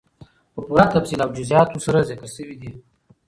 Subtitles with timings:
[0.53, 2.71] په پوره تفصيل او جزئياتو سره ذکر سوي دي،